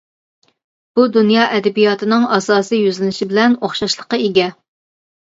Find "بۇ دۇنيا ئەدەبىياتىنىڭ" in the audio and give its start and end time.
0.99-2.27